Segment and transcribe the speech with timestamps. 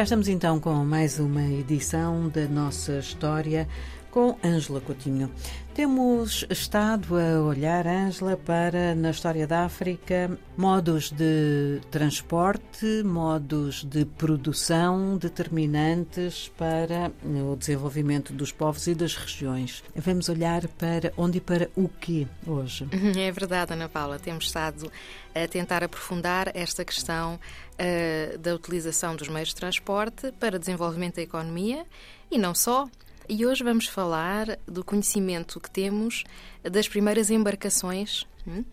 [0.00, 3.68] Cá estamos então com mais uma edição da nossa história
[4.10, 5.30] com Ângela Coutinho.
[5.72, 14.04] Temos estado a olhar, Ângela, para, na história da África, modos de transporte, modos de
[14.04, 19.82] produção determinantes para o desenvolvimento dos povos e das regiões.
[19.94, 22.88] Vamos olhar para onde e para o quê hoje?
[23.16, 24.18] É verdade, Ana Paula.
[24.18, 24.90] Temos estado
[25.34, 31.22] a tentar aprofundar esta questão uh, da utilização dos meios de transporte para desenvolvimento da
[31.22, 31.86] economia
[32.30, 32.88] e não só.
[33.32, 36.24] E hoje vamos falar do conhecimento que temos
[36.64, 38.64] das primeiras embarcações, hum?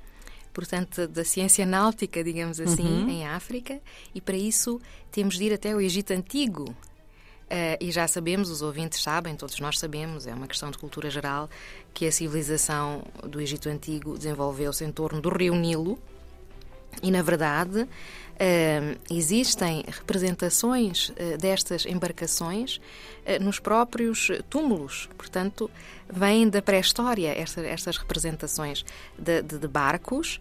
[0.51, 3.07] portanto, da ciência náutica, digamos assim, uhum.
[3.07, 3.79] em África,
[4.15, 4.81] e para isso
[5.11, 6.63] temos de ir até o Egito Antigo.
[6.63, 11.11] Uh, e já sabemos, os ouvintes sabem, todos nós sabemos, é uma questão de cultura
[11.11, 11.47] geral,
[11.93, 15.99] que a civilização do Egito Antigo desenvolveu-se em torno do rio Nilo,
[17.03, 17.87] e, na verdade,
[19.09, 25.09] existem representações uh, destas embarcações uh, nos próprios túmulos.
[25.17, 25.69] Portanto,
[26.07, 28.85] vêm da pré-história esta, estas representações
[29.17, 30.39] de, de, de barcos,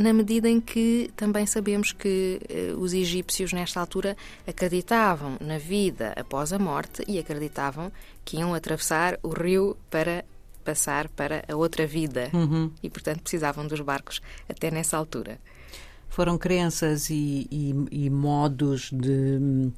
[0.00, 2.38] na medida em que também sabemos que
[2.76, 4.14] os egípcios, nesta altura,
[4.46, 7.90] acreditavam na vida após a morte e acreditavam
[8.22, 10.26] que iam atravessar o rio para
[10.62, 12.28] passar para a outra vida.
[12.34, 12.70] Uhum.
[12.82, 15.40] E, portanto, precisavam dos barcos até nessa altura
[16.08, 19.70] foram crenças e, e, e modos de,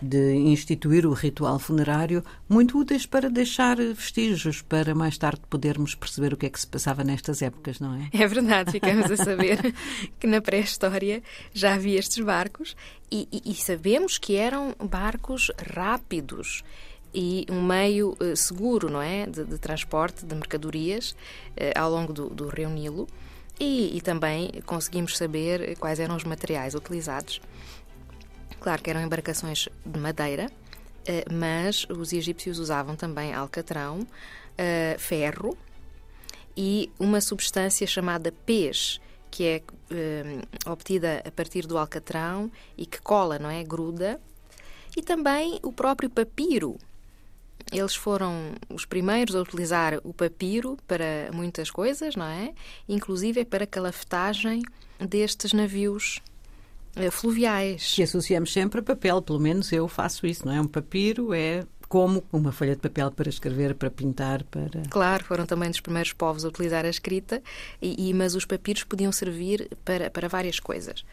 [0.00, 6.32] de instituir o ritual funerário muito úteis para deixar vestígios, para mais tarde podermos perceber
[6.32, 8.08] o que é que se passava nestas épocas, não é?
[8.12, 9.58] É verdade, ficamos a saber
[10.18, 12.76] que na pré-história já havia estes barcos
[13.10, 16.64] e, e, sabemos que eram barcos rápidos
[17.14, 21.12] e um meio uh, seguro, não é, de, de transporte de mercadorias
[21.52, 23.06] uh, ao longo do, do Rio Nilo.
[23.58, 27.40] E, e também conseguimos saber quais eram os materiais utilizados.
[28.60, 30.50] Claro que eram embarcações de madeira,
[31.06, 34.06] eh, mas os egípcios usavam também alcatrão,
[34.56, 35.56] eh, ferro
[36.56, 39.00] e uma substância chamada pez,
[39.30, 43.62] que é eh, obtida a partir do alcatrão e que cola, não é?
[43.62, 44.20] Gruda.
[44.96, 46.78] E também o próprio papiro,
[47.72, 52.52] eles foram os primeiros a utilizar o papiro para muitas coisas, não é?
[52.88, 54.62] Inclusive para a calafetagem
[54.98, 56.20] destes navios
[56.96, 57.94] eh, fluviais.
[57.94, 60.60] Que associamos sempre a papel, pelo menos eu faço isso, não é?
[60.60, 64.82] Um papiro é como uma folha de papel para escrever, para pintar, para...
[64.90, 67.42] Claro, foram também dos primeiros povos a utilizar a escrita,
[67.80, 71.04] e, e mas os papiros podiam servir para, para várias coisas.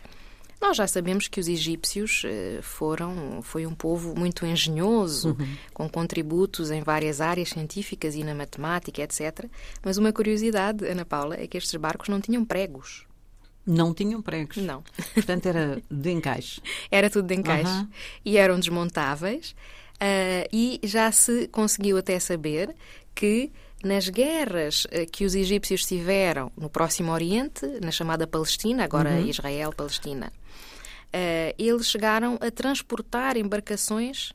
[0.61, 5.57] Nós já sabemos que os egípcios eh, foram foi um povo muito engenhoso, uhum.
[5.73, 9.45] com contributos em várias áreas científicas e na matemática, etc.
[9.83, 13.07] Mas uma curiosidade, Ana Paula, é que estes barcos não tinham pregos.
[13.65, 14.57] Não tinham pregos?
[14.57, 14.83] Não.
[15.13, 16.61] Portanto, era de encaixe.
[16.89, 17.71] Era tudo de encaixe.
[17.71, 17.87] Uhum.
[18.25, 19.55] E eram desmontáveis.
[20.01, 22.75] Uh, e já se conseguiu até saber
[23.13, 23.51] que
[23.83, 29.27] nas guerras eh, que os egípcios tiveram no Próximo Oriente, na chamada Palestina, agora uhum.
[29.27, 34.33] Israel-Palestina, uh, eles chegaram a transportar embarcações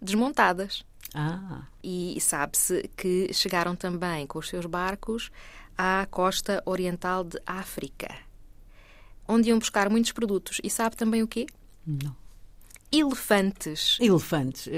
[0.00, 0.84] desmontadas.
[1.14, 1.62] Ah.
[1.82, 5.30] E sabe-se que chegaram também com os seus barcos
[5.76, 8.14] à costa oriental de África,
[9.26, 10.60] onde iam buscar muitos produtos.
[10.62, 11.46] E sabe também o quê?
[11.86, 12.14] Não.
[12.90, 13.98] Elefantes.
[14.00, 14.68] Elefantes.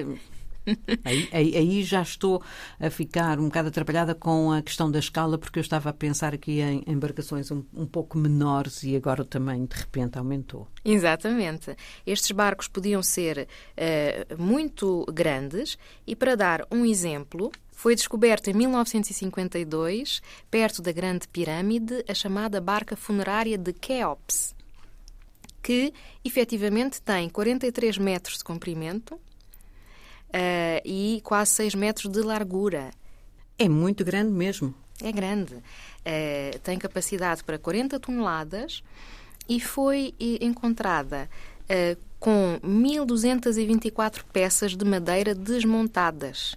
[1.04, 2.43] Aí, aí, aí, já estou
[2.78, 6.34] a ficar um bocado atrapalhada com a questão da escala, porque eu estava a pensar
[6.34, 10.69] aqui em embarcações um, um pouco menores e agora o tamanho de repente aumentou.
[10.84, 11.76] Exatamente.
[12.06, 18.53] Estes barcos podiam ser uh, muito grandes e, para dar um exemplo, foi descoberto em
[18.53, 24.54] 1952, perto da Grande Pirâmide, a chamada barca funerária de Keops,
[25.62, 25.92] que
[26.22, 29.19] efetivamente tem 43 metros de comprimento
[30.30, 32.91] uh, e quase 6 metros de largura.
[33.58, 34.74] É muito grande mesmo.
[35.02, 35.54] É grande.
[35.54, 38.82] Uh, tem capacidade para 40 toneladas
[39.48, 41.28] e foi encontrada
[41.65, 46.56] uh, com 1.224 peças de madeira desmontadas.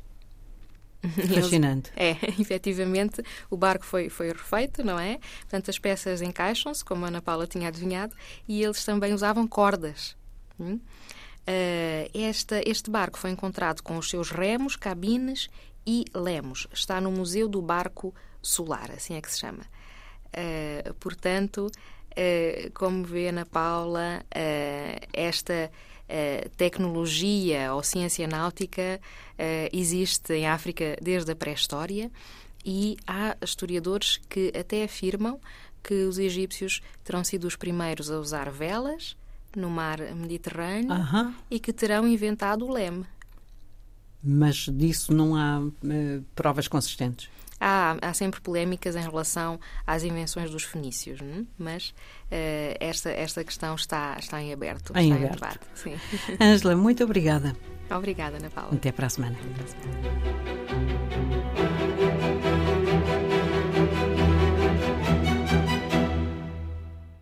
[1.33, 1.91] Fascinante.
[1.97, 5.19] Eles, é, efetivamente, o barco foi, foi refeito, não é?
[5.41, 8.15] Portanto, as peças encaixam-se, como a Ana Paula tinha adivinhado,
[8.47, 10.15] e eles também usavam cordas.
[10.59, 10.79] Hum?
[11.43, 15.49] Uh, esta, este barco foi encontrado com os seus remos, cabines
[15.85, 16.67] e lemos.
[16.73, 19.63] Está no Museu do Barco Solar, assim é que se chama.
[20.29, 24.23] Uh, portanto, uh, como vê Ana Paula,
[25.11, 25.71] esta
[26.57, 28.99] tecnologia ou ciência náutica
[29.71, 32.11] existe em África desde a pré-história
[32.63, 35.39] e há historiadores que até afirmam
[35.81, 39.15] que os egípcios terão sido os primeiros a usar velas
[39.55, 41.33] no mar Mediterrâneo Aham.
[41.49, 43.05] e que terão inventado o leme.
[44.23, 47.29] Mas disso não há eh, provas consistentes.
[47.59, 51.45] Há, há sempre polémicas em relação às invenções dos fenícios, não?
[51.57, 51.93] mas
[52.29, 54.91] eh, esta, esta questão está, está em aberto.
[54.97, 55.31] Em está aberto.
[55.31, 55.59] em debate.
[55.75, 55.95] Sim.
[56.41, 57.55] Ângela, muito obrigada.
[57.89, 58.73] Obrigada, Ana Paula.
[58.73, 59.37] Até para a semana.
[59.37, 60.52] Até para a semana.